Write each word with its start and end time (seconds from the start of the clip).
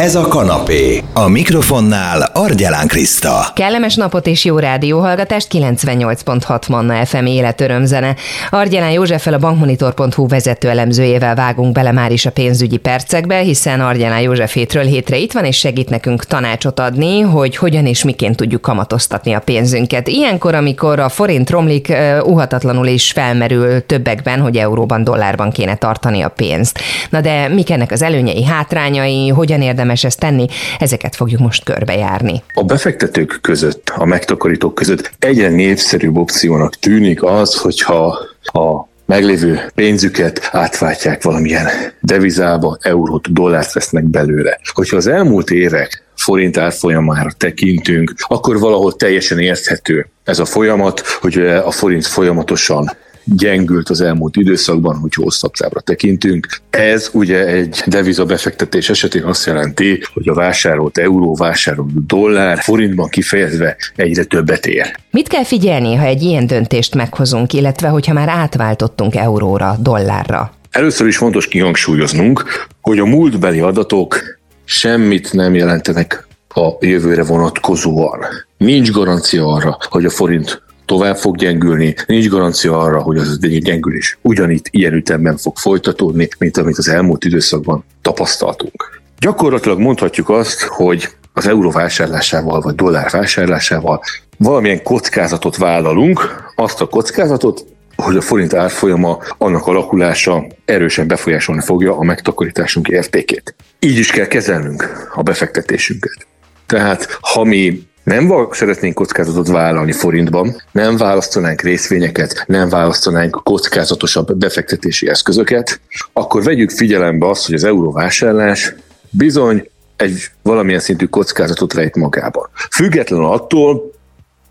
Ez 0.00 0.14
a 0.14 0.28
kanapé. 0.28 1.02
A 1.12 1.28
mikrofonnál 1.28 2.30
Argyelán 2.32 2.86
Kriszta. 2.86 3.46
Kellemes 3.54 3.94
napot 3.94 4.26
és 4.26 4.44
jó 4.44 4.58
rádióhallgatást 4.58 5.48
98.6 5.52 6.68
Manna 6.68 7.04
FM 7.04 7.24
életörömzene. 7.26 8.16
Argyelán 8.50 8.90
Józseffel 8.90 9.34
a 9.34 9.38
bankmonitor.hu 9.38 10.28
vezető 10.28 10.68
elemzőjével 10.68 11.34
vágunk 11.34 11.72
bele 11.72 11.92
már 11.92 12.12
is 12.12 12.26
a 12.26 12.30
pénzügyi 12.30 12.76
percekbe, 12.76 13.38
hiszen 13.38 13.80
Argyelán 13.80 14.20
József 14.20 14.52
hétről 14.52 14.84
hétre 14.84 15.16
itt 15.16 15.32
van 15.32 15.44
és 15.44 15.56
segít 15.56 15.90
nekünk 15.90 16.24
tanácsot 16.24 16.80
adni, 16.80 17.20
hogy 17.20 17.56
hogyan 17.56 17.86
és 17.86 18.04
miként 18.04 18.36
tudjuk 18.36 18.60
kamatoztatni 18.60 19.32
a 19.32 19.40
pénzünket. 19.40 20.08
Ilyenkor, 20.08 20.54
amikor 20.54 20.98
a 20.98 21.08
forint 21.08 21.50
romlik, 21.50 21.92
uhatatlanul 22.22 22.86
is 22.86 23.12
felmerül 23.12 23.86
többekben, 23.86 24.40
hogy 24.40 24.56
euróban, 24.56 25.04
dollárban 25.04 25.50
kéne 25.50 25.74
tartani 25.74 26.22
a 26.22 26.28
pénzt. 26.28 26.80
Na 27.10 27.20
de 27.20 27.48
mik 27.48 27.70
ennek 27.70 27.92
az 27.92 28.02
előnyei, 28.02 28.44
hátrányai, 28.44 29.28
hogyan 29.28 29.62
érdemes 29.62 29.82
érdemes 29.84 30.04
ezt 30.04 30.18
tenni, 30.18 30.46
ezeket 30.78 31.16
fogjuk 31.16 31.40
most 31.40 31.64
körbejárni. 31.64 32.42
A 32.54 32.64
befektetők 32.64 33.38
között, 33.40 33.92
a 33.96 34.04
megtakarítók 34.04 34.74
között 34.74 35.10
egyre 35.18 35.48
népszerűbb 35.48 36.16
opciónak 36.16 36.74
tűnik 36.74 37.22
az, 37.22 37.56
hogyha 37.56 38.18
a 38.42 38.88
meglévő 39.06 39.60
pénzüket 39.74 40.48
átváltják 40.52 41.22
valamilyen 41.22 41.66
devizába, 42.00 42.78
eurót, 42.80 43.32
dollárt 43.32 43.72
vesznek 43.72 44.04
belőle. 44.04 44.58
Hogyha 44.74 44.96
az 44.96 45.06
elmúlt 45.06 45.50
évek 45.50 46.04
forint 46.16 46.56
árfolyamára 46.56 47.30
tekintünk, 47.38 48.14
akkor 48.18 48.58
valahol 48.58 48.96
teljesen 48.96 49.38
érthető 49.38 50.06
ez 50.24 50.38
a 50.38 50.44
folyamat, 50.44 51.00
hogy 51.00 51.38
a 51.46 51.70
forint 51.70 52.06
folyamatosan 52.06 52.90
gyengült 53.24 53.88
az 53.88 54.00
elmúlt 54.00 54.36
időszakban, 54.36 54.96
hogy 54.96 55.14
hosszabb 55.14 55.52
távra 55.52 55.80
tekintünk. 55.80 56.46
Ez 56.70 57.10
ugye 57.12 57.46
egy 57.46 57.82
deviza 57.86 58.24
befektetés 58.24 58.90
esetén 58.90 59.22
azt 59.22 59.46
jelenti, 59.46 60.02
hogy 60.14 60.28
a 60.28 60.34
vásárolt 60.34 60.98
euró, 60.98 61.34
vásárolt 61.34 62.06
dollár 62.06 62.58
forintban 62.58 63.08
kifejezve 63.08 63.76
egyre 63.96 64.24
többet 64.24 64.66
ér. 64.66 64.96
Mit 65.10 65.28
kell 65.28 65.44
figyelni, 65.44 65.94
ha 65.94 66.04
egy 66.04 66.22
ilyen 66.22 66.46
döntést 66.46 66.94
meghozunk, 66.94 67.52
illetve 67.52 67.88
hogyha 67.88 68.12
már 68.12 68.28
átváltottunk 68.28 69.14
euróra, 69.14 69.76
dollárra? 69.80 70.52
Először 70.70 71.06
is 71.06 71.16
fontos 71.16 71.48
kihangsúlyoznunk, 71.48 72.66
hogy 72.80 72.98
a 72.98 73.04
múltbeli 73.04 73.60
adatok 73.60 74.38
semmit 74.64 75.32
nem 75.32 75.54
jelentenek 75.54 76.26
a 76.48 76.70
jövőre 76.80 77.24
vonatkozóan. 77.24 78.20
Nincs 78.56 78.90
garancia 78.90 79.46
arra, 79.46 79.78
hogy 79.88 80.04
a 80.04 80.10
forint 80.10 80.62
tovább 80.84 81.16
fog 81.16 81.36
gyengülni, 81.36 81.94
nincs 82.06 82.28
garancia 82.28 82.78
arra, 82.78 83.00
hogy 83.00 83.18
az 83.18 83.38
egy 83.40 83.62
gyengülés 83.62 84.18
ugyanitt 84.20 84.68
ilyen 84.70 84.92
ütemben 84.92 85.36
fog 85.36 85.56
folytatódni, 85.56 86.28
mint 86.38 86.56
amit 86.56 86.78
az 86.78 86.88
elmúlt 86.88 87.24
időszakban 87.24 87.84
tapasztaltunk. 88.02 89.02
Gyakorlatilag 89.18 89.78
mondhatjuk 89.78 90.28
azt, 90.28 90.62
hogy 90.62 91.08
az 91.32 91.46
euró 91.46 91.70
vásárlásával 91.70 92.60
vagy 92.60 92.74
dollár 92.74 93.10
vásárlásával 93.10 94.00
valamilyen 94.38 94.82
kockázatot 94.82 95.56
vállalunk, 95.56 96.44
azt 96.56 96.80
a 96.80 96.86
kockázatot, 96.86 97.64
hogy 97.96 98.16
a 98.16 98.20
forint 98.20 98.54
árfolyama, 98.54 99.18
annak 99.38 99.66
alakulása 99.66 100.46
erősen 100.64 101.06
befolyásolni 101.06 101.60
fogja 101.60 101.96
a 101.98 102.02
megtakarításunk 102.02 102.88
értékét. 102.88 103.54
Így 103.78 103.98
is 103.98 104.10
kell 104.10 104.26
kezelnünk 104.26 105.08
a 105.14 105.22
befektetésünket. 105.22 106.26
Tehát 106.66 107.18
ha 107.20 107.44
mi 107.44 107.82
nem 108.04 108.48
szeretnénk 108.50 108.94
kockázatot 108.94 109.48
vállalni 109.48 109.92
forintban, 109.92 110.62
nem 110.72 110.96
választanánk 110.96 111.60
részvényeket, 111.60 112.44
nem 112.46 112.68
választanánk 112.68 113.40
kockázatosabb 113.44 114.36
befektetési 114.36 115.08
eszközöket, 115.08 115.80
akkor 116.12 116.42
vegyük 116.42 116.70
figyelembe 116.70 117.28
azt, 117.28 117.46
hogy 117.46 117.54
az 117.54 117.64
euróvásárlás 117.64 118.74
bizony 119.10 119.68
egy 119.96 120.30
valamilyen 120.42 120.80
szintű 120.80 121.06
kockázatot 121.06 121.74
rejt 121.74 121.96
magában. 121.96 122.48
Függetlenül 122.70 123.26
attól, 123.26 123.92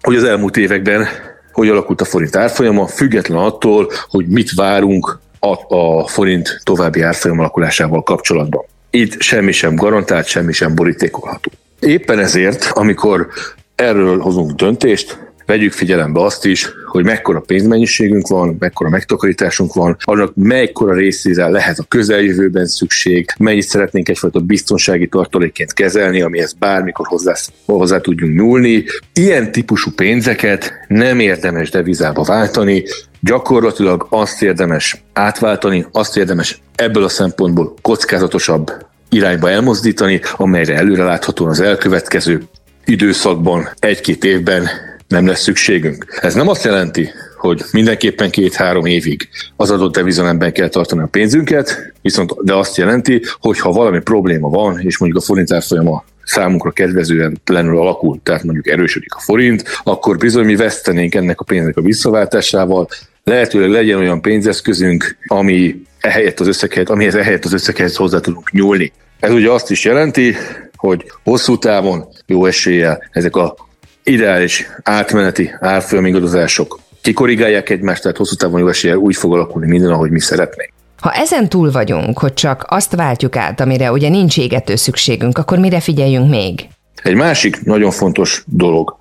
hogy 0.02 0.16
az 0.16 0.24
elmúlt 0.24 0.58
években 0.58 1.08
hogy 1.54 1.70
alakult 1.70 2.02
a 2.02 2.06
forint 2.06 2.36
árfolyama, 2.36 2.88
független 2.88 3.38
attól, 3.38 3.92
hogy 4.08 4.28
mit 4.28 4.54
várunk 4.54 5.20
a, 5.40 5.76
a 5.76 6.08
forint 6.08 6.62
további 6.64 7.02
árfolyam 7.02 7.40
alakulásával 7.40 8.04
kapcsolatban. 8.04 8.66
Itt 8.90 9.22
semmi 9.22 9.52
sem 9.52 9.76
garantált, 9.76 10.26
semmi 10.26 10.52
sem 10.54 10.76
borítékolható. 10.76 11.52
Éppen 11.86 12.20
ezért, 12.20 12.70
amikor 12.74 13.28
erről 13.76 14.20
hozunk 14.20 14.52
döntést, 14.52 15.32
vegyük 15.46 15.72
figyelembe 15.72 16.22
azt 16.22 16.46
is, 16.46 16.70
hogy 16.86 17.04
mekkora 17.04 17.40
pénzmennyiségünk 17.40 18.28
van, 18.28 18.56
mekkora 18.60 18.90
megtakarításunk 18.90 19.74
van, 19.74 19.98
annak 20.04 20.32
mekkora 20.36 20.94
részére 20.94 21.48
lehet 21.48 21.80
a 21.80 21.86
közeljövőben 21.88 22.66
szükség, 22.66 23.26
mennyit 23.40 23.64
szeretnénk 23.64 24.10
egyfajta 24.10 24.40
biztonsági 24.40 25.08
tartalékként 25.08 25.74
kezelni, 25.74 26.22
amihez 26.22 26.54
bármikor 26.54 27.08
hozzá, 27.08 27.34
hozzá 27.66 28.00
tudjunk 28.00 28.36
nyúlni. 28.36 28.84
Ilyen 29.14 29.52
típusú 29.52 29.92
pénzeket 29.92 30.74
nem 30.88 31.20
érdemes 31.20 31.70
devizába 31.70 32.24
váltani, 32.24 32.84
gyakorlatilag 33.20 34.08
azt 34.10 34.42
érdemes 34.42 35.04
átváltani, 35.14 35.86
azt 35.92 36.18
érdemes 36.18 36.62
ebből 36.76 37.04
a 37.04 37.10
szempontból 37.10 37.74
kockázatosabb 37.82 38.72
irányba 39.14 39.50
elmozdítani, 39.50 40.22
amelyre 40.36 40.76
előreláthatóan 40.76 41.50
az 41.50 41.60
elkövetkező 41.60 42.42
időszakban, 42.86 43.70
egy-két 43.80 44.24
évben 44.24 44.68
nem 45.08 45.28
lesz 45.28 45.42
szükségünk. 45.42 46.20
Ez 46.22 46.34
nem 46.34 46.48
azt 46.48 46.64
jelenti, 46.64 47.10
hogy 47.38 47.62
mindenképpen 47.72 48.30
két-három 48.30 48.86
évig 48.86 49.30
az 49.56 49.72
adott 49.72 49.94
devizanemben 49.94 50.54
kell 50.54 50.68
tartani 50.68 51.02
a 51.02 51.08
pénzünket, 51.08 51.94
viszont 52.02 52.34
de 52.44 52.54
azt 52.54 52.78
jelenti, 52.78 53.22
hogy 53.40 53.60
ha 53.60 53.72
valami 53.72 54.00
probléma 54.00 54.50
van, 54.50 54.80
és 54.80 54.98
mondjuk 54.98 55.22
a 55.22 55.26
forint 55.26 55.52
árfolyama 55.52 56.04
számunkra 56.24 56.72
kedvezően 56.72 57.42
lenül 57.46 57.78
alakul, 57.78 58.20
tehát 58.24 58.44
mondjuk 58.44 58.68
erősödik 58.68 59.14
a 59.14 59.20
forint, 59.20 59.64
akkor 59.84 60.18
bizony 60.18 60.46
mi 60.46 60.56
vesztenénk 60.56 61.16
ennek 61.16 61.40
a 61.40 61.44
pénznek 61.44 61.78
a 61.78 61.82
visszaváltásával, 61.82 62.88
lehetőleg 63.24 63.70
legyen 63.70 63.98
olyan 63.98 64.22
pénzeszközünk, 64.22 65.18
ami 65.28 65.82
ehelyett 66.04 66.40
az 66.40 66.48
összeghez, 66.48 66.86
amihez 66.86 67.16
ehelyett 67.16 67.46
az 67.46 67.54
összeghez 67.54 67.96
hozzá 67.96 68.20
tudunk 68.20 68.52
nyúlni. 68.52 68.92
Ez 69.20 69.32
ugye 69.32 69.52
azt 69.52 69.72
is 69.72 69.86
jelenti, 69.86 70.36
hogy 70.76 71.12
hosszú 71.24 71.58
távon 71.58 72.08
jó 72.26 72.46
eséllyel 72.46 73.04
ezek 73.12 73.36
a 73.36 73.56
ideális 74.04 74.68
átmeneti 74.84 75.56
árfolyamigadozások 75.60 76.80
kikorrigálják 77.02 77.70
egymást, 77.70 78.02
tehát 78.02 78.18
hosszú 78.18 78.36
távon 78.36 78.60
jó 78.60 78.68
eséllyel 78.68 78.98
úgy 78.98 79.16
fog 79.16 79.34
alakulni 79.34 79.68
minden, 79.68 79.92
ahogy 79.92 80.12
mi 80.12 80.20
szeretnénk. 80.20 80.72
Ha 81.00 81.12
ezen 81.12 81.50
túl 81.50 81.72
vagyunk, 81.72 82.20
hogy 82.20 82.34
csak 82.34 82.66
azt 82.68 82.96
váltjuk 82.96 83.36
át, 83.36 83.60
amire 83.60 83.92
ugye 83.92 84.10
nincs 84.10 84.38
égető 84.38 84.76
szükségünk, 84.76 85.38
akkor 85.38 85.58
mire 85.58 85.80
figyeljünk 85.80 86.30
még? 86.30 86.68
Egy 87.04 87.16
másik 87.16 87.64
nagyon 87.64 87.92
fontos 87.92 88.44
dolog. 88.46 88.98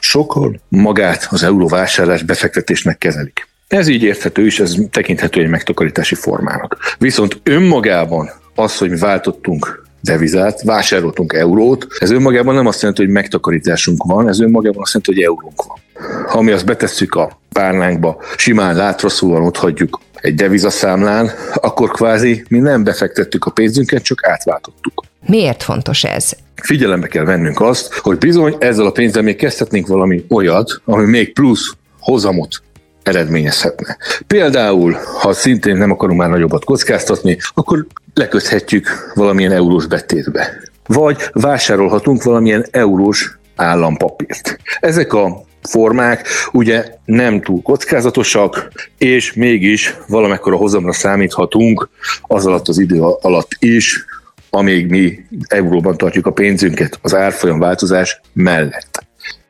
Sokan 0.00 0.60
magát 0.68 1.26
az 1.30 1.42
euróvásárlás 1.42 2.22
befektetésnek 2.22 2.98
kezelik. 2.98 3.45
Ez 3.68 3.88
így 3.88 4.02
érthető 4.02 4.46
is, 4.46 4.60
ez 4.60 4.74
tekinthető 4.90 5.40
egy 5.40 5.48
megtakarítási 5.48 6.14
formának. 6.14 6.96
Viszont 6.98 7.40
önmagában 7.42 8.30
az, 8.54 8.78
hogy 8.78 8.90
mi 8.90 8.96
váltottunk 8.96 9.84
devizát, 10.00 10.62
vásároltunk 10.62 11.32
eurót, 11.32 11.86
ez 11.98 12.10
önmagában 12.10 12.54
nem 12.54 12.66
azt 12.66 12.80
jelenti, 12.80 13.02
hogy 13.02 13.12
megtakarításunk 13.12 14.02
van, 14.04 14.28
ez 14.28 14.40
önmagában 14.40 14.82
azt 14.82 14.94
jelenti, 14.94 15.14
hogy 15.14 15.22
eurónk 15.22 15.62
van. 15.64 15.78
Ha 16.26 16.40
mi 16.40 16.50
azt 16.50 16.66
betesszük 16.66 17.14
a 17.14 17.40
párnánkba, 17.52 18.22
simán 18.36 18.76
látraszóan 18.76 19.42
ott 19.42 19.56
hagyjuk 19.56 20.00
egy 20.14 20.34
devizaszámlán, 20.34 21.30
akkor 21.54 21.90
kvázi 21.90 22.44
mi 22.48 22.58
nem 22.58 22.84
befektettük 22.84 23.44
a 23.44 23.50
pénzünket, 23.50 24.02
csak 24.02 24.26
átváltottuk. 24.26 25.04
Miért 25.26 25.62
fontos 25.62 26.04
ez? 26.04 26.32
Figyelembe 26.54 27.06
kell 27.06 27.24
vennünk 27.24 27.60
azt, 27.60 27.94
hogy 27.94 28.18
bizony 28.18 28.56
ezzel 28.58 28.86
a 28.86 28.90
pénzzel 28.90 29.22
még 29.22 29.36
kezdhetnénk 29.36 29.86
valami 29.86 30.24
olyat, 30.28 30.80
ami 30.84 31.04
még 31.04 31.32
plusz 31.32 31.72
hozamot 32.00 32.62
eredményezhetne. 33.06 33.96
Például, 34.26 34.96
ha 35.20 35.32
szintén 35.32 35.76
nem 35.76 35.90
akarunk 35.90 36.20
már 36.20 36.28
nagyobbat 36.28 36.64
kockáztatni, 36.64 37.38
akkor 37.54 37.86
leköthetjük 38.14 39.12
valamilyen 39.14 39.52
eurós 39.52 39.86
betétbe. 39.86 40.50
Vagy 40.86 41.16
vásárolhatunk 41.32 42.22
valamilyen 42.22 42.66
eurós 42.70 43.38
állampapírt. 43.56 44.58
Ezek 44.80 45.12
a 45.12 45.44
formák 45.62 46.28
ugye 46.52 46.84
nem 47.04 47.40
túl 47.40 47.62
kockázatosak, 47.62 48.72
és 48.98 49.32
mégis 49.32 49.96
valamekkora 50.08 50.56
hozamra 50.56 50.92
számíthatunk 50.92 51.88
az 52.22 52.46
alatt 52.46 52.68
az 52.68 52.78
idő 52.78 53.00
alatt 53.00 53.50
is, 53.58 54.04
amíg 54.50 54.90
mi 54.90 55.26
euróban 55.48 55.96
tartjuk 55.96 56.26
a 56.26 56.32
pénzünket 56.32 56.98
az 57.02 57.14
árfolyam 57.14 57.58
változás 57.58 58.20
mellett. 58.32 59.06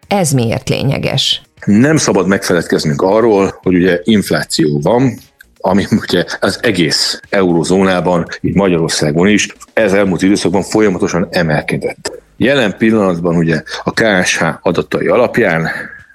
Ez 0.08 0.30
miért 0.30 0.68
lényeges? 0.68 1.45
Nem 1.64 1.96
szabad 1.96 2.26
megfeledkeznünk 2.26 3.02
arról, 3.02 3.58
hogy 3.62 3.74
ugye 3.74 4.00
infláció 4.04 4.80
van, 4.82 5.18
ami 5.60 5.84
ugye 5.90 6.24
az 6.40 6.58
egész 6.62 7.20
eurozónában, 7.30 8.26
így 8.40 8.54
Magyarországon 8.54 9.28
is, 9.28 9.48
ez 9.72 9.92
elmúlt 9.92 10.22
időszakban 10.22 10.62
folyamatosan 10.62 11.28
emelkedett. 11.30 12.22
Jelen 12.36 12.76
pillanatban 12.76 13.36
ugye 13.36 13.62
a 13.84 13.92
KSH 13.92 14.44
adatai 14.62 15.06
alapján 15.06 15.68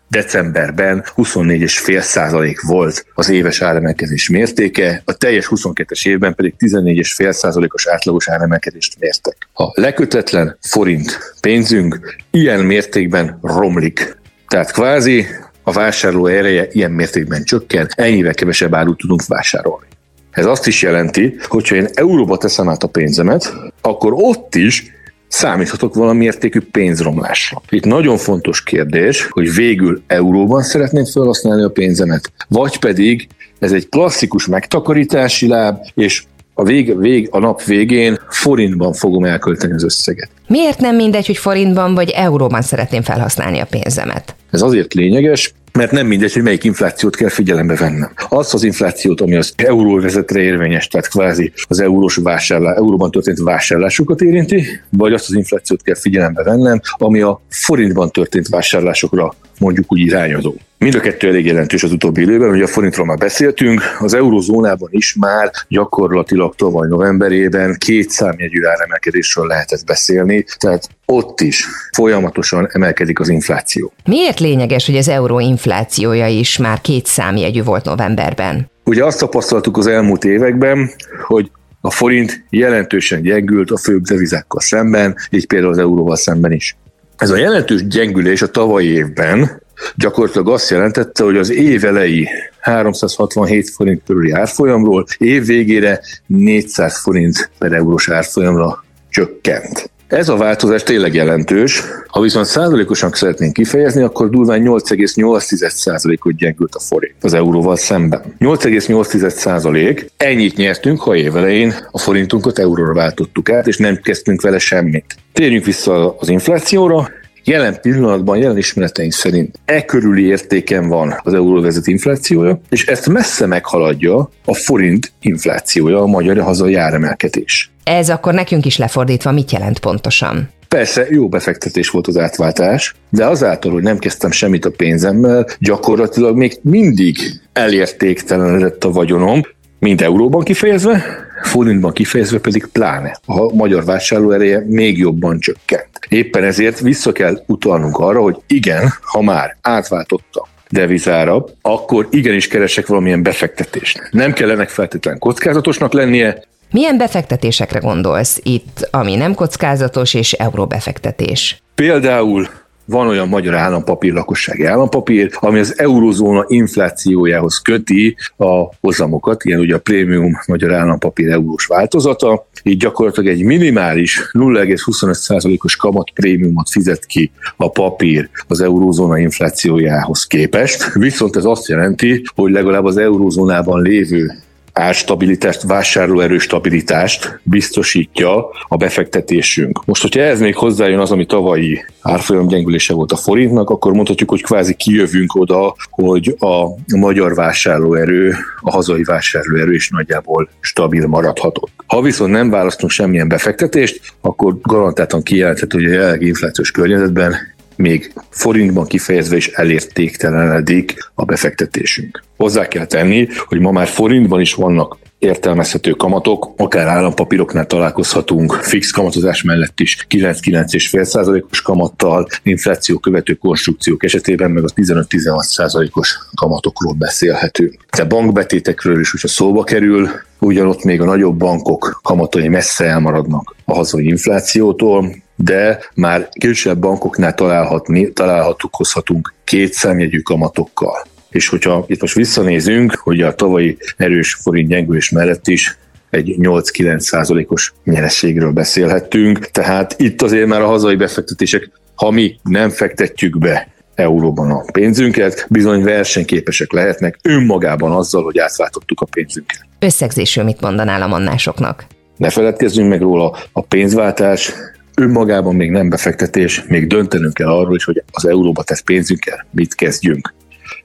decemberben 0.08 1.04
24,5 1.16 2.00
százalék 2.00 2.62
volt 2.62 3.06
az 3.14 3.30
éves 3.30 3.62
áremelkedés 3.62 4.30
mértéke, 4.30 5.02
a 5.06 5.14
teljes 5.14 5.48
22-es 5.56 6.08
évben 6.08 6.36
pedig 6.36 6.54
14,5 6.60 7.32
százalékos 7.32 7.88
átlagos 7.88 8.30
áremelkedést 8.30 9.00
mértek. 9.00 9.48
A 9.54 9.82
lekötetlen 9.82 10.58
forint 10.62 11.36
pénzünk 11.42 12.16
ilyen 12.32 12.60
mértékben 12.60 13.40
romlik. 13.42 14.20
Tehát 14.52 14.72
kvázi 14.72 15.26
a 15.64 15.72
vásárló 15.72 16.28
ereje 16.28 16.68
ilyen 16.72 16.92
mértékben 16.92 17.44
csökken, 17.44 17.88
ennyivel 17.96 18.34
kevesebb 18.34 18.74
árut 18.74 18.98
tudunk 18.98 19.26
vásárolni. 19.28 19.86
Ez 20.32 20.46
azt 20.46 20.68
is 20.68 20.82
jelenti, 20.82 21.36
hogy 21.48 21.68
ha 21.68 21.76
én 21.76 21.88
euróba 21.94 22.38
teszem 22.38 22.70
át 22.70 22.84
a 22.84 22.88
pénzemet, 22.88 23.54
akkor 23.82 24.14
ott 24.16 24.56
is 24.56 24.92
számíthatok 25.28 25.96
valami 25.96 26.26
értékű 26.26 26.60
pénzromlásra. 26.72 27.62
Itt 27.70 27.86
nagyon 27.86 28.18
fontos 28.18 28.64
kérdés, 28.64 29.28
hogy 29.30 29.54
végül 29.54 30.02
euróban 30.08 30.64
szeretném 30.64 31.06
felhasználni 31.06 31.64
a 31.64 31.70
pénzemet, 31.70 32.32
vagy 32.48 32.80
pedig 32.80 33.28
ez 33.60 33.72
egy 33.72 33.90
klasszikus 33.90 34.48
megtakarítási 34.48 35.48
láb, 35.48 35.78
és 35.94 36.24
a, 36.54 36.64
vég, 36.64 37.00
vég, 37.00 37.28
a 37.32 37.40
nap 37.40 37.64
végén 37.64 38.20
forintban 38.30 38.94
fogom 38.94 39.24
elkölteni 39.24 39.74
az 39.74 39.84
összeget. 39.84 40.30
Miért 40.48 40.80
nem 40.80 40.96
mindegy, 40.96 41.26
hogy 41.26 41.38
forintban 41.38 41.94
vagy 41.94 42.10
euróban 42.10 42.62
szeretném 42.62 43.02
felhasználni 43.02 43.60
a 43.60 43.66
pénzemet? 43.66 44.36
Ez 44.52 44.62
azért 44.62 44.94
lényeges, 44.94 45.54
mert 45.74 45.92
nem 45.92 46.08
mindegy, 46.08 46.34
hogy 46.34 46.44
melyik 46.44 46.64
inflációt 46.64 47.16
kell 47.16 47.30
figyelembe 47.30 47.76
vennem. 47.76 48.12
Azt 48.30 48.54
az 48.54 48.64
inflációt, 48.64 49.22
ami 49.22 49.36
az 49.36 49.54
euróvezetre 49.56 50.40
érvényes, 50.40 50.88
tehát 50.88 51.08
kvázi 51.08 51.52
az 51.68 51.80
eurós 51.80 52.16
vásárlás, 52.16 52.76
euróban 52.76 53.12
történt 53.12 53.40
vásárlásokat 53.40 54.22
érinti, 54.22 54.64
vagy 54.90 55.14
azt 55.14 55.30
az 55.30 55.36
inflációt 55.36 55.82
kell 55.82 55.96
figyelembe 55.96 56.44
vennem, 56.44 56.82
ami 56.98 57.22
a 57.22 57.42
forintban 57.50 58.12
történt 58.12 58.48
vásárlásokra 58.48 59.34
mondjuk 59.60 59.92
úgy 59.92 60.00
irányadó. 60.00 60.56
Mind 60.82 60.96
a 60.96 61.00
kettő 61.00 61.28
elég 61.28 61.46
jelentős 61.46 61.84
az 61.84 61.92
utóbbi 61.92 62.22
időben, 62.22 62.50
ugye 62.50 62.64
a 62.64 62.68
forintról 62.68 63.06
már 63.06 63.18
beszéltünk, 63.18 63.82
az 64.00 64.14
eurozónában 64.14 64.90
is 64.92 65.16
már 65.20 65.52
gyakorlatilag 65.68 66.56
tavaly 66.56 66.88
novemberében 66.88 67.76
két 67.78 68.10
számjegyű 68.10 68.64
áremelkedésről 68.66 69.48
lehetett 69.48 69.86
beszélni, 69.86 70.46
tehát 70.58 70.90
ott 71.06 71.42
is 71.42 71.66
folyamatosan 71.92 72.68
emelkedik 72.72 73.20
az 73.20 73.30
infláció. 73.30 73.94
Miért 74.06 74.40
lényeges, 74.40 74.86
hogy 74.86 74.98
az 74.98 75.08
euró 75.08 75.40
inflációja 75.40 76.28
is 76.28 76.58
már 76.58 76.82
két 76.82 77.06
számjegyű 77.06 77.64
volt 77.64 77.86
novemberben? 77.86 78.72
Ugye 78.84 79.06
azt 79.06 79.20
tapasztaltuk 79.20 79.78
az 79.78 79.88
elmúlt 79.88 80.24
években, 80.24 80.92
hogy 81.28 81.52
a 81.82 81.92
forint 81.92 82.44
jelentősen 82.50 83.22
gyengült 83.22 83.72
a 83.72 83.78
főbb 83.78 84.02
devizákkal 84.02 84.62
szemben, 84.62 85.16
így 85.30 85.48
például 85.48 85.72
az 85.72 85.78
euróval 85.78 86.16
szemben 86.16 86.52
is. 86.52 86.76
Ez 87.18 87.30
a 87.30 87.38
jelentős 87.38 87.88
gyengülés 87.88 88.42
a 88.42 88.48
tavalyi 88.48 88.88
évben 88.88 89.62
gyakorlatilag 89.96 90.50
azt 90.50 90.70
jelentette, 90.70 91.24
hogy 91.24 91.38
az 91.38 91.52
év 91.52 91.86
elejé 91.86 92.28
367 92.60 93.70
forint 93.70 94.02
körüli 94.06 94.32
árfolyamról 94.32 95.06
év 95.18 95.46
végére 95.46 96.02
400 96.28 97.02
forint 97.02 97.52
per 97.58 97.74
eurós 97.74 98.10
árfolyamra 98.10 98.84
csökkent. 99.10 99.92
Ez 100.12 100.30
a 100.30 100.36
változás 100.36 100.84
tényleg 100.84 101.14
jelentős. 101.14 101.84
Ha 102.08 102.22
viszont 102.22 102.46
százalékosan 102.46 103.12
szeretnénk 103.12 103.54
kifejezni, 103.54 104.02
akkor 104.02 104.30
durván 104.30 104.62
8,8 104.64 105.70
százalékot 105.70 106.36
gyengült 106.36 106.76
a 106.76 106.80
forint 106.80 107.16
az 107.22 107.34
euróval 107.34 107.76
szemben. 107.76 108.22
8,8 108.40 109.30
százalék, 109.30 110.12
ennyit 110.18 110.56
nyertünk, 110.56 111.02
ha 111.02 111.16
évelején 111.16 111.74
a 111.92 112.00
forintunkat 112.00 112.60
euróra 112.60 112.94
váltottuk 112.94 113.50
át, 113.50 113.68
és 113.68 113.78
nem 113.78 113.96
kezdtünk 113.96 114.42
vele 114.42 114.60
semmit. 114.60 115.16
Térjünk 115.34 115.66
vissza 115.66 116.16
az 116.20 116.30
inflációra. 116.30 117.10
Jelen 117.44 117.82
pillanatban, 117.82 118.38
jelen 118.38 118.58
ismereteink 118.58 119.12
szerint 119.12 119.60
e 119.66 119.86
körüli 119.86 120.26
értéken 120.26 120.88
van 120.88 121.20
az 121.24 121.34
euróvezet 121.34 121.88
inflációja, 121.88 122.62
és 122.70 122.86
ezt 122.86 123.10
messze 123.10 123.46
meghaladja 123.46 124.30
a 124.46 124.54
forint 124.54 125.12
inflációja, 125.22 126.02
a 126.02 126.06
magyar 126.06 126.38
hazai 126.38 126.76
áremelkedés. 126.76 127.72
Ez 127.84 128.10
akkor 128.10 128.34
nekünk 128.34 128.66
is 128.66 128.78
lefordítva 128.78 129.32
mit 129.32 129.52
jelent 129.52 129.80
pontosan? 129.80 130.50
Persze 130.68 131.06
jó 131.10 131.30
befektetés 131.30 131.90
volt 131.90 132.08
az 132.08 132.18
átváltás, 132.18 132.96
de 133.10 133.26
azáltal, 133.26 133.72
hogy 133.72 133.84
nem 133.84 133.98
kezdtem 133.98 134.32
semmit 134.32 134.66
a 134.66 134.72
pénzemmel, 134.72 135.48
gyakorlatilag 135.60 136.36
még 136.36 136.60
mindig 136.62 137.18
elértéktelenedett 137.54 138.84
a 138.84 138.92
vagyonom, 138.92 139.42
mind 139.80 140.02
euróban 140.02 140.44
kifejezve, 140.44 141.04
forintban 141.42 141.94
kifejezve 141.94 142.40
pedig 142.40 142.66
pláne. 142.72 143.20
A 143.26 143.54
magyar 143.54 143.86
vásárlóereje 143.86 144.64
még 144.68 144.98
jobban 144.98 145.40
csökkent. 145.40 145.90
Éppen 146.08 146.44
ezért 146.44 146.80
vissza 146.80 147.12
kell 147.12 147.44
utalnunk 147.46 147.98
arra, 147.98 148.22
hogy 148.22 148.38
igen, 148.48 148.94
ha 149.02 149.22
már 149.22 149.58
átváltotta 149.62 150.48
devizára, 150.70 151.46
akkor 151.62 152.08
igenis 152.12 152.48
keresek 152.48 152.88
valamilyen 152.88 153.24
befektetést. 153.24 154.10
Nem 154.12 154.34
kellenek 154.34 154.70
feltétlenül 154.70 155.20
kockázatosnak 155.20 155.94
lennie, 155.94 156.44
milyen 156.72 156.98
befektetésekre 156.98 157.80
gondolsz 157.80 158.40
itt, 158.44 158.88
ami 158.92 159.16
nem 159.16 159.34
kockázatos 159.34 160.14
és 160.14 160.32
euróbefektetés? 160.32 161.62
Például 161.76 162.48
van 162.86 163.08
olyan 163.08 163.28
magyar 163.28 163.54
állampapír, 163.54 164.14
lakossági 164.14 164.66
állampapír, 164.66 165.30
ami 165.34 165.60
az 165.60 165.80
eurozóna 165.80 166.46
inflációjához 166.48 167.58
köti 167.58 168.16
a 168.38 168.76
hozamokat, 168.80 169.44
ilyen 169.44 169.60
ugye 169.60 169.76
a 169.76 169.80
prémium 169.80 170.40
magyar 170.48 170.74
állampapír 170.74 171.30
eurós 171.30 171.66
változata, 171.66 172.48
így 172.64 172.78
gyakorlatilag 172.78 173.30
egy 173.30 173.44
minimális 173.44 174.30
0,25%-os 174.32 175.76
kamat 175.76 176.12
prémiumot 176.14 176.70
fizet 176.70 177.06
ki 177.06 177.32
a 177.58 177.70
papír 177.70 178.30
az 178.48 178.62
eurózóna 178.62 179.18
inflációjához 179.18 180.28
képest, 180.28 180.94
viszont 180.94 181.36
ez 181.36 181.46
azt 181.46 181.68
jelenti, 181.68 182.24
hogy 182.36 182.52
legalább 182.52 182.86
az 182.86 182.98
eurózónában 182.98 183.82
lévő 183.82 184.32
árstabilitást, 184.74 185.62
vásárlóerő 185.62 186.38
stabilitást 186.38 187.40
biztosítja 187.44 188.50
a 188.68 188.78
befektetésünk. 188.78 189.86
Most, 189.86 190.02
hogyha 190.02 190.22
ez 190.22 190.40
még 190.40 190.56
hozzájön 190.56 191.00
az, 191.00 191.12
ami 191.12 191.26
tavalyi 191.26 191.86
árfolyam 192.02 192.48
gyengülése 192.48 192.94
volt 192.94 193.12
a 193.12 193.16
forintnak, 193.16 193.70
akkor 193.70 193.94
mondhatjuk, 193.94 194.30
hogy 194.30 194.44
kvázi 194.44 194.74
kijövünk 194.74 195.36
oda, 195.36 195.76
hogy 195.90 196.36
a 196.40 196.66
magyar 196.98 197.36
vásárlóerő, 197.36 198.36
a 198.62 198.72
hazai 198.72 199.04
vásárlóerő 199.04 199.74
is 199.74 199.90
nagyjából 199.90 200.50
stabil 200.60 201.08
maradhatott. 201.08 201.72
Ha 201.86 202.02
viszont 202.02 202.32
nem 202.32 202.50
választunk 202.50 202.92
semmilyen 202.92 203.28
befektetést, 203.28 204.02
akkor 204.22 204.58
garantáltan 204.62 205.24
kijelenthető, 205.24 205.78
hogy 205.78 205.88
a 205.88 205.94
jelenlegi 205.94 206.28
inflációs 206.28 206.72
környezetben 206.72 207.36
még 207.76 208.14
forintban 208.30 208.86
kifejezve 208.86 209.36
is 209.36 209.48
elértéktelenedik 209.48 211.12
a 211.16 211.26
befektetésünk. 211.26 212.24
Hozzá 212.38 212.68
kell 212.68 212.86
tenni, 212.86 213.28
hogy 213.46 213.60
ma 213.60 213.72
már 213.72 213.88
forintban 213.88 214.42
is 214.42 214.54
vannak 214.54 214.98
értelmezhető 215.22 215.92
kamatok, 215.92 216.54
akár 216.58 216.88
állampapíroknál 216.88 217.66
találkozhatunk 217.66 218.54
fix 218.54 218.92
kamatozás 218.92 219.44
mellett 219.44 219.80
is 219.80 220.08
9-9,5%-os 220.10 221.62
kamattal, 221.62 222.28
infláció 222.44 222.98
követő 222.98 223.34
konstrukciók 223.34 224.04
esetében 224.04 224.52
meg 224.52 224.64
a 224.64 224.68
15-16%-os 224.76 226.18
kamatokról 226.36 226.94
beszélhetünk. 226.94 227.86
De 227.98 228.04
bankbetétekről 228.04 229.00
is, 229.00 229.12
hogyha 229.12 229.28
szóba 229.28 229.64
kerül, 229.64 230.10
ugyanott 230.40 230.84
még 230.84 231.02
a 231.02 231.06
nagyobb 231.06 231.38
bankok 231.38 232.00
kamatai 232.04 232.48
messze 232.48 232.86
elmaradnak 232.86 233.56
a 233.66 233.74
hazai 233.74 234.06
inflációtól, 234.06 235.16
de 235.44 235.80
már 235.96 236.30
kisebb 236.32 236.80
bankoknál 236.80 237.34
találhatni, 237.34 238.12
találhatunk 238.12 239.34
két 239.44 239.74
számjegyű 239.74 240.20
kamatokkal. 240.20 241.06
És 241.30 241.48
hogyha 241.48 241.84
itt 241.88 242.02
most 242.02 242.16
visszanézünk, 242.16 242.96
hogy 242.96 243.22
a 243.22 243.36
tavalyi 243.36 243.78
erős 243.98 244.34
forint 244.34 244.70
gyengülés 244.70 245.10
mellett 245.10 245.48
is 245.48 245.78
egy 246.10 246.36
8-9 246.40 247.00
százalékos 247.00 247.74
nyerességről 247.84 248.52
beszélhettünk, 248.52 249.40
tehát 249.40 249.96
itt 249.98 250.22
azért 250.22 250.48
már 250.48 250.62
a 250.62 250.68
hazai 250.68 250.96
befektetések, 250.96 251.70
ha 251.96 252.12
mi 252.12 252.36
nem 252.44 252.70
fektetjük 252.70 253.38
be 253.38 253.68
euróban 253.96 254.52
a 254.52 254.64
pénzünket, 254.72 255.46
bizony 255.50 255.84
versenyképesek 255.84 256.72
lehetnek 256.72 257.20
önmagában 257.24 257.92
azzal, 257.92 258.24
hogy 258.24 258.40
átváltottuk 258.40 259.02
a 259.02 259.06
pénzünket. 259.06 259.66
Összegzésről 259.80 260.46
mit 260.46 260.62
mondanál 260.62 261.02
a 261.02 261.08
mannásoknak? 261.08 261.86
Ne 262.18 262.30
feledkezzünk 262.30 262.90
meg 262.90 263.02
róla, 263.02 263.38
a 263.52 263.62
pénzváltás 263.62 264.54
önmagában 265.02 265.56
még 265.56 265.72
nem 265.72 265.90
befektetés, 265.90 266.64
még 266.68 266.88
döntenünk 266.88 267.34
kell 267.34 267.48
arról 267.48 267.76
is, 267.76 267.84
hogy 267.84 268.04
az 268.12 268.26
euróba 268.26 268.64
tesz 268.64 268.82
pénzünkkel 268.82 269.48
mit 269.52 269.76
kezdjünk. 269.76 270.34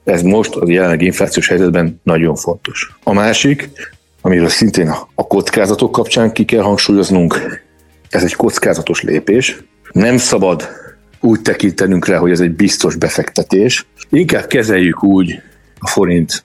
Ez 0.05 0.23
most 0.23 0.55
a 0.55 0.71
jelenlegi 0.71 1.05
inflációs 1.05 1.49
helyzetben 1.49 2.01
nagyon 2.03 2.35
fontos. 2.35 2.97
A 3.03 3.13
másik, 3.13 3.71
amiről 4.21 4.49
szintén 4.49 4.89
a 5.15 5.27
kockázatok 5.27 5.93
kapcsán 5.93 6.33
ki 6.33 6.45
kell 6.45 6.63
hangsúlyoznunk, 6.63 7.65
ez 8.11 8.23
egy 8.23 8.35
kockázatos 8.35 9.03
lépés. 9.03 9.57
Nem 9.93 10.17
szabad 10.17 10.69
úgy 11.21 11.43
tekintenünk 11.43 12.07
rá, 12.07 12.19
hogy 12.19 12.31
ez 12.31 12.41
egy 12.41 12.53
biztos 12.53 12.97
befektetés. 12.97 13.87
Inkább 14.11 14.47
kezeljük 14.47 15.03
úgy 15.03 15.41
a 15.79 15.89
forint 15.89 16.45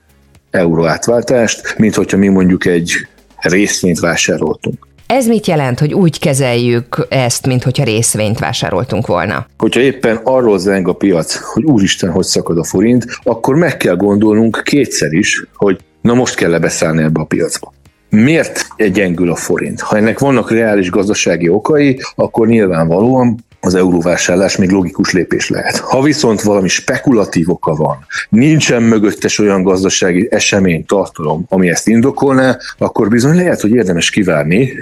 euró 0.52 0.86
átváltást, 0.86 1.78
mint 1.78 1.96
hogyha 1.96 2.18
mi 2.18 2.28
mondjuk 2.28 2.66
egy 2.66 3.08
részvényt 3.38 4.00
vásároltunk. 4.00 4.88
Ez 5.12 5.28
mit 5.28 5.48
jelent, 5.48 5.80
hogy 5.80 5.94
úgy 5.94 6.20
kezeljük 6.20 7.08
ezt, 7.10 7.46
mint 7.48 7.64
hogyha 7.64 7.84
részvényt 7.84 8.40
vásároltunk 8.40 9.08
volna? 9.08 9.46
Hogyha 9.58 9.80
éppen 9.82 10.20
arról 10.24 10.60
zeng 10.60 10.88
a 10.88 10.94
piac, 10.94 11.36
hogy 11.36 11.64
úristen, 11.64 12.12
hogy 12.12 12.26
szakad 12.26 12.58
a 12.58 12.64
forint, 12.64 13.06
akkor 13.24 13.56
meg 13.56 13.78
kell 13.78 13.96
gondolnunk 13.96 14.62
kétszer 14.64 15.14
is, 15.14 15.46
hogy 15.56 15.80
na 16.02 16.14
most 16.14 16.36
kell 16.36 16.50
lebeszállni 16.50 17.04
ebbe 17.04 17.20
a 17.20 17.26
piacba. 17.26 17.74
Miért 18.10 18.68
gyengül 18.92 19.32
a 19.32 19.36
forint? 19.36 19.82
Ha 19.82 19.98
ennek 19.98 20.20
vannak 20.20 20.52
reális 20.52 20.90
gazdasági 20.90 21.50
okai, 21.50 22.00
akkor 22.16 22.48
nyilvánvalóan 22.48 23.46
az 23.62 23.76
euróvásárlás 23.76 24.58
még 24.58 24.70
logikus 24.70 25.12
lépés 25.12 25.50
lehet. 25.50 25.78
Ha 25.78 26.02
viszont 26.02 26.42
valami 26.42 26.68
spekulatív 26.68 27.50
oka 27.50 27.76
van, 27.76 28.06
nincsen 28.30 28.84
mögöttes 28.84 29.40
olyan 29.40 29.64
gazdasági 29.64 30.28
esemény, 30.32 30.86
tartalom, 30.86 31.46
ami 31.50 31.70
ezt 31.70 31.88
indokolná, 31.88 32.58
akkor 32.78 33.10
bizony 33.10 33.36
lehet, 33.36 33.62
hogy 33.62 33.72
érdemes 33.72 34.10
kivárni, 34.10 34.74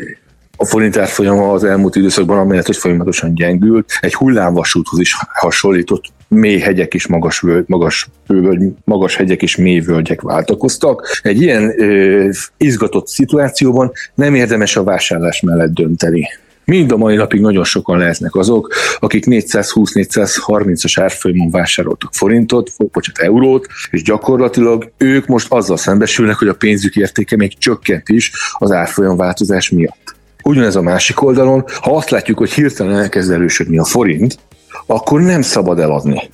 a 0.62 0.65
forint 0.65 0.98
árfolyama 0.98 1.51
az 1.51 1.63
elmúlt 1.63 1.95
időszakban, 1.95 2.38
amelyet 2.38 2.65
hogy 2.65 2.77
folyamatosan 2.77 3.33
gyengült, 3.33 3.91
egy 4.00 4.13
hullámvasúthoz 4.13 5.00
is 5.00 5.15
hasonlított 5.33 6.03
mély 6.27 6.59
hegyek 6.59 6.93
is 6.93 7.07
magas, 7.07 7.39
völgy, 7.39 7.63
magas, 7.67 8.07
völgy, 8.27 8.71
magas 8.83 9.15
hegyek 9.15 9.41
és 9.41 9.55
mély 9.55 9.79
völgyek 9.79 10.21
váltakoztak. 10.21 11.19
Egy 11.21 11.41
ilyen 11.41 11.81
ö, 11.81 12.29
izgatott 12.57 13.07
szituációban 13.07 13.91
nem 14.15 14.36
érdemes 14.36 14.75
a 14.75 14.83
vásárlás 14.83 15.41
mellett 15.41 15.74
dönteni. 15.74 16.27
Mind 16.69 16.91
a 16.91 16.97
mai 16.97 17.15
napig 17.15 17.41
nagyon 17.41 17.63
sokan 17.63 17.97
lehetnek 17.97 18.35
azok, 18.35 18.73
akik 18.99 19.23
420-430-as 19.27 20.93
árfolyamon 21.01 21.49
vásároltak 21.49 22.13
forintot, 22.13 22.71
bocsánat, 22.77 23.21
eurót, 23.21 23.67
és 23.91 24.01
gyakorlatilag 24.01 24.91
ők 24.97 25.25
most 25.25 25.51
azzal 25.51 25.77
szembesülnek, 25.77 26.35
hogy 26.35 26.47
a 26.47 26.53
pénzük 26.53 26.95
értéke 26.95 27.35
még 27.35 27.57
csökkent 27.57 28.09
is 28.09 28.31
az 28.53 28.71
árfolyam 28.71 29.17
változás 29.17 29.69
miatt. 29.69 30.15
Ugyanez 30.43 30.75
a 30.75 30.81
másik 30.81 31.21
oldalon, 31.21 31.63
ha 31.81 31.95
azt 31.95 32.09
látjuk, 32.09 32.38
hogy 32.38 32.51
hirtelen 32.51 32.95
elkezd 32.95 33.31
erősödni 33.31 33.77
a 33.77 33.85
forint, 33.85 34.39
akkor 34.85 35.21
nem 35.21 35.41
szabad 35.41 35.79
eladni. 35.79 36.29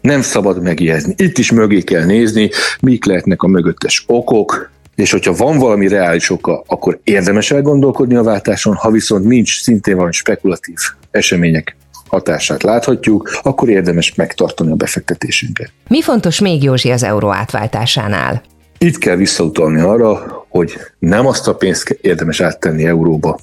Nem 0.00 0.22
szabad 0.22 0.62
megijedni. 0.62 1.14
Itt 1.16 1.38
is 1.38 1.52
mögé 1.52 1.80
kell 1.80 2.04
nézni, 2.04 2.50
mik 2.80 3.04
lehetnek 3.04 3.42
a 3.42 3.48
mögöttes 3.48 4.04
okok, 4.06 4.70
és 4.94 5.10
hogyha 5.10 5.34
van 5.34 5.58
valami 5.58 5.88
reális 5.88 6.30
oka, 6.30 6.62
akkor 6.66 7.00
érdemes 7.04 7.50
elgondolkodni 7.50 8.14
a 8.14 8.22
váltáson, 8.22 8.74
ha 8.74 8.90
viszont 8.90 9.24
nincs 9.24 9.60
szintén 9.62 9.94
valami 9.94 10.12
spekulatív 10.12 10.76
események 11.10 11.76
hatását 12.08 12.62
láthatjuk, 12.62 13.38
akkor 13.42 13.68
érdemes 13.68 14.14
megtartani 14.14 14.70
a 14.70 14.74
befektetésünket. 14.74 15.72
Mi 15.88 16.02
fontos 16.02 16.40
még 16.40 16.62
Józsi 16.62 16.90
az 16.90 17.02
euró 17.02 17.32
átváltásánál? 17.32 18.42
Itt 18.78 18.98
kell 18.98 19.16
visszautalni 19.16 19.80
arra, 19.80 20.44
hogy 20.48 20.76
nem 20.98 21.26
azt 21.26 21.48
a 21.48 21.54
pénzt 21.54 21.98
érdemes 22.00 22.40
áttenni 22.40 22.84
euróba, 22.84 23.38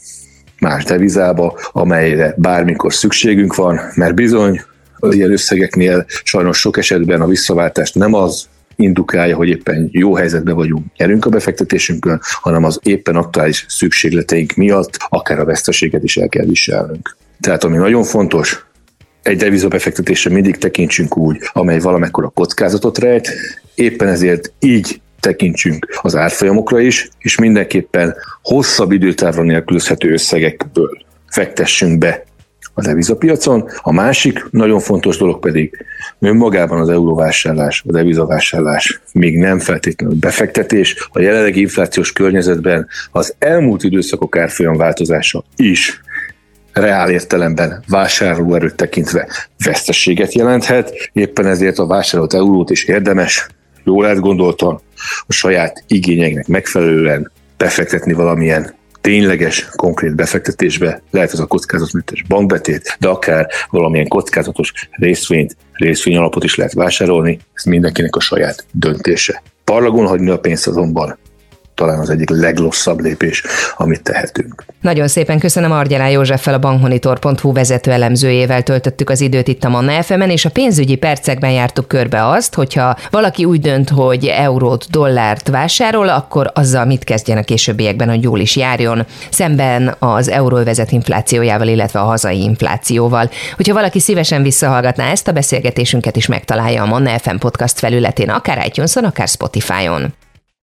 más 0.60 0.84
devizába, 0.84 1.60
amelyre 1.72 2.34
bármikor 2.38 2.94
szükségünk 2.94 3.56
van, 3.56 3.80
mert 3.96 4.16
bizony 4.16 4.62
az 5.00 5.16
ilyen 5.16 5.32
összegeknél 5.32 6.06
sajnos 6.24 6.60
sok 6.60 6.78
esetben 6.78 7.22
a 7.22 7.28
visszaváltást 7.28 7.96
nem 7.96 8.14
az 8.14 8.48
indukálja, 8.80 9.36
hogy 9.36 9.48
éppen 9.48 9.90
jó 9.92 10.16
helyzetben 10.16 10.56
vagyunk, 10.56 10.86
nyerünk 10.98 11.26
a 11.26 11.30
befektetésünkön, 11.30 12.20
hanem 12.42 12.64
az 12.64 12.80
éppen 12.84 13.16
aktuális 13.16 13.66
szükségleteink 13.68 14.54
miatt 14.54 14.98
akár 15.10 15.40
a 15.40 15.46
veszteséget 15.46 16.04
is 16.04 16.18
el 16.18 16.30
kell 16.30 16.46
viselnünk. 16.46 17.18
Tehát 17.40 17.64
ami 17.64 17.78
nagyon 17.78 18.04
fontos, 18.04 18.66
egy 19.22 19.38
devizabefektetésre 19.38 20.32
mindig 20.32 20.58
tekintsünk 20.58 21.18
úgy, 21.18 21.38
amely 21.54 21.80
valamekkora 21.80 22.30
kockázatot 22.30 22.98
rejt, 22.98 23.32
éppen 23.76 24.08
ezért 24.08 24.54
így 24.60 25.02
tekintsünk 25.20 26.00
az 26.02 26.16
árfolyamokra 26.16 26.80
is, 26.80 27.10
és 27.18 27.38
mindenképpen 27.38 28.16
hosszabb 28.42 28.92
időtávra 28.92 29.44
nélkülözhető 29.44 30.12
összegekből 30.12 31.06
fektessünk 31.28 31.98
be 31.98 32.24
a 32.80 32.82
devizapiacon. 32.82 33.70
A 33.82 33.92
másik 33.92 34.46
nagyon 34.52 34.80
fontos 34.80 35.18
dolog 35.18 35.40
pedig 35.40 35.86
önmagában 36.20 36.80
az 36.80 36.90
euróvásárlás, 36.90 37.84
a 37.88 37.92
devizavásárlás 37.92 39.02
még 39.14 39.38
nem 39.38 39.60
feltétlenül 39.60 40.16
befektetés. 40.20 41.10
A 41.12 41.22
jelenlegi 41.22 41.60
inflációs 41.60 42.14
környezetben 42.14 42.88
az 43.12 43.36
elmúlt 43.40 43.84
időszakok 43.84 44.38
árfolyam 44.38 44.78
változása 44.78 45.44
is 45.56 46.02
reál 46.74 47.10
értelemben 47.10 47.84
vásárlóerőt 47.88 48.76
tekintve 48.76 49.28
vesztességet 49.64 50.34
jelenthet, 50.34 51.10
éppen 51.14 51.46
ezért 51.46 51.80
a 51.80 51.88
vásárolt 51.88 52.34
eurót 52.34 52.70
is 52.70 52.84
érdemes 52.84 53.48
jól 53.84 54.06
átgondoltan, 54.06 54.82
a 55.28 55.34
saját 55.34 55.84
igényeinknek 55.88 56.48
megfelelően 56.48 57.32
befektetni 57.58 58.14
valamilyen 58.14 58.74
tényleges, 59.02 59.68
konkrét 59.76 60.16
befektetésbe, 60.16 61.02
lehet 61.12 61.34
ez 61.34 61.40
a 61.40 61.46
kockázatmentes 61.46 62.24
bankbetét, 62.28 62.98
de 63.00 63.08
akár 63.08 63.48
valamilyen 63.70 64.08
kockázatos 64.08 64.74
részvényt, 64.92 65.56
részvény 65.74 66.18
alapot 66.18 66.44
is 66.44 66.56
lehet 66.56 66.74
vásárolni, 66.74 67.40
ez 67.54 67.64
mindenkinek 67.64 68.16
a 68.16 68.20
saját 68.20 68.66
döntése. 68.72 69.44
Parlagon 69.64 70.08
hagyni 70.08 70.30
a 70.30 70.40
pénzt 70.40 70.68
azonban 70.68 71.18
talán 71.80 72.00
az 72.00 72.10
egyik 72.10 72.30
legrosszabb 72.30 73.00
lépés, 73.00 73.44
amit 73.78 74.02
tehetünk. 74.02 74.66
Nagyon 74.82 75.08
szépen 75.08 75.40
köszönöm 75.40 75.72
Argyalá 75.72 76.08
Józseffel, 76.08 76.54
a 76.54 76.60
bankmonitor.hu 76.60 77.54
vezető 77.54 77.92
elemzőjével 77.92 78.64
töltöttük 78.64 79.10
az 79.10 79.22
időt 79.22 79.48
itt 79.48 79.64
a 79.64 79.70
Manna 79.70 80.04
fm 80.04 80.22
és 80.22 80.46
a 80.46 80.50
pénzügyi 80.50 80.96
percekben 80.96 81.52
jártuk 81.52 81.88
körbe 81.88 82.28
azt, 82.28 82.54
hogyha 82.54 82.98
valaki 83.10 83.46
úgy 83.46 83.60
dönt, 83.60 83.90
hogy 83.90 84.26
eurót, 84.26 84.90
dollárt 84.90 85.50
vásárol, 85.50 86.10
akkor 86.10 86.52
azzal 86.54 86.86
mit 86.86 87.04
kezdjen 87.04 87.38
a 87.38 87.44
későbbiekben, 87.44 88.10
hogy 88.10 88.24
jól 88.24 88.40
is 88.40 88.56
járjon, 88.56 89.06
szemben 89.32 89.96
az 90.00 90.30
euróvezet 90.30 90.92
inflációjával, 90.92 91.68
illetve 91.68 92.00
a 92.00 92.06
hazai 92.06 92.42
inflációval. 92.42 93.30
Hogyha 93.56 93.74
valaki 93.74 94.00
szívesen 94.00 94.44
visszahallgatná 94.44 95.12
ezt 95.12 95.28
a 95.28 95.32
beszélgetésünket 95.32 96.16
is 96.16 96.28
megtalálja 96.28 96.84
a 96.84 96.86
Manna 96.86 97.20
FM 97.20 97.36
podcast 97.36 97.80
felületén, 97.80 98.30
akár 98.30 98.66
itunes 98.66 98.96
akár 98.96 99.28
Spotify-on. 99.28 100.14